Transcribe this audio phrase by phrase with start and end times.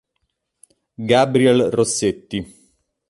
[1.11, 2.41] Gabriel Rossetti